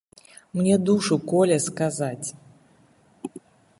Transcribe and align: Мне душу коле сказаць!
Мне 0.59 0.75
душу 0.87 1.15
коле 1.31 1.57
сказаць! 1.67 2.27